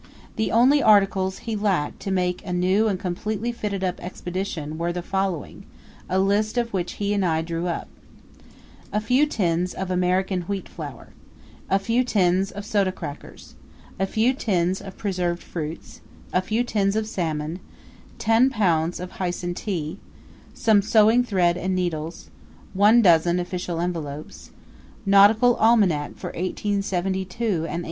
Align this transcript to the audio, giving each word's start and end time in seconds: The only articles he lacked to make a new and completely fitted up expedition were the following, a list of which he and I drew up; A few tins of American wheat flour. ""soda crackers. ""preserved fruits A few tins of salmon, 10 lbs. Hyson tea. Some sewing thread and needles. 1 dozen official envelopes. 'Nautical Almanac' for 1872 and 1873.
The 0.35 0.51
only 0.51 0.81
articles 0.81 1.37
he 1.45 1.55
lacked 1.55 1.99
to 1.99 2.09
make 2.09 2.43
a 2.43 2.51
new 2.51 2.87
and 2.87 2.99
completely 2.99 3.51
fitted 3.51 3.83
up 3.83 3.99
expedition 4.03 4.79
were 4.79 4.91
the 4.91 5.03
following, 5.03 5.63
a 6.09 6.17
list 6.17 6.57
of 6.57 6.73
which 6.73 6.93
he 6.93 7.13
and 7.13 7.23
I 7.23 7.43
drew 7.43 7.67
up; 7.67 7.87
A 8.91 8.99
few 8.99 9.27
tins 9.27 9.75
of 9.75 9.91
American 9.91 10.41
wheat 10.49 10.67
flour. 10.67 11.09
""soda 11.81 12.91
crackers. 12.91 13.53
""preserved 14.97 15.43
fruits 15.43 16.01
A 16.33 16.41
few 16.41 16.63
tins 16.63 16.95
of 16.95 17.05
salmon, 17.07 17.59
10 18.17 18.49
lbs. 18.49 19.07
Hyson 19.07 19.53
tea. 19.53 19.99
Some 20.55 20.81
sewing 20.81 21.23
thread 21.23 21.57
and 21.57 21.75
needles. 21.75 22.31
1 22.73 23.03
dozen 23.03 23.39
official 23.39 23.79
envelopes. 23.79 24.49
'Nautical 25.05 25.55
Almanac' 25.57 26.17
for 26.17 26.29
1872 26.29 27.27
and 27.35 27.49
1873. 27.49 27.79